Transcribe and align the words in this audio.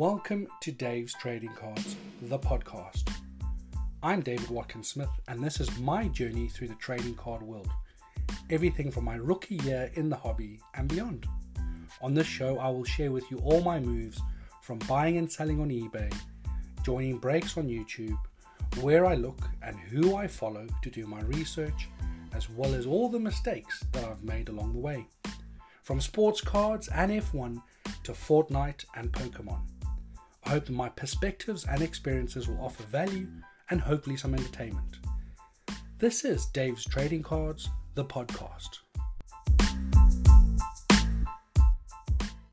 Welcome 0.00 0.48
to 0.62 0.72
Dave's 0.72 1.12
Trading 1.12 1.50
Cards, 1.50 1.94
the 2.22 2.38
podcast. 2.38 3.12
I'm 4.02 4.22
David 4.22 4.48
Watkins 4.48 4.88
Smith, 4.88 5.10
and 5.28 5.44
this 5.44 5.60
is 5.60 5.78
my 5.78 6.08
journey 6.08 6.48
through 6.48 6.68
the 6.68 6.74
trading 6.76 7.14
card 7.16 7.42
world. 7.42 7.68
Everything 8.48 8.90
from 8.90 9.04
my 9.04 9.16
rookie 9.16 9.56
year 9.56 9.90
in 9.96 10.08
the 10.08 10.16
hobby 10.16 10.58
and 10.74 10.88
beyond. 10.88 11.26
On 12.00 12.14
this 12.14 12.26
show, 12.26 12.56
I 12.56 12.70
will 12.70 12.84
share 12.84 13.12
with 13.12 13.30
you 13.30 13.40
all 13.44 13.60
my 13.60 13.78
moves 13.78 14.22
from 14.62 14.78
buying 14.88 15.18
and 15.18 15.30
selling 15.30 15.60
on 15.60 15.68
eBay, 15.68 16.10
joining 16.82 17.18
breaks 17.18 17.58
on 17.58 17.68
YouTube, 17.68 18.16
where 18.80 19.04
I 19.04 19.16
look 19.16 19.50
and 19.62 19.78
who 19.78 20.16
I 20.16 20.28
follow 20.28 20.66
to 20.80 20.90
do 20.90 21.06
my 21.06 21.20
research, 21.24 21.90
as 22.34 22.48
well 22.48 22.74
as 22.74 22.86
all 22.86 23.10
the 23.10 23.20
mistakes 23.20 23.84
that 23.92 24.04
I've 24.04 24.24
made 24.24 24.48
along 24.48 24.72
the 24.72 24.78
way. 24.78 25.06
From 25.82 26.00
sports 26.00 26.40
cards 26.40 26.88
and 26.88 27.12
F1 27.12 27.60
to 28.04 28.12
Fortnite 28.12 28.86
and 28.96 29.12
Pokemon. 29.12 29.60
I 30.50 30.54
hope 30.54 30.64
that 30.64 30.72
my 30.72 30.88
perspectives 30.88 31.64
and 31.64 31.80
experiences 31.80 32.48
will 32.48 32.60
offer 32.60 32.82
value 32.82 33.28
and 33.70 33.80
hopefully 33.80 34.16
some 34.16 34.34
entertainment. 34.34 34.96
This 35.98 36.24
is 36.24 36.46
Dave's 36.46 36.84
Trading 36.84 37.22
Cards, 37.22 37.70
the 37.94 38.04
podcast. 38.04 38.80